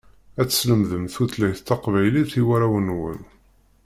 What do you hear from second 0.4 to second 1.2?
Ad teslemdem